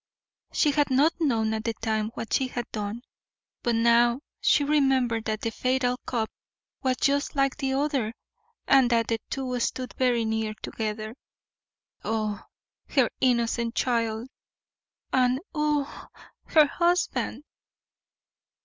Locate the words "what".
2.15-2.33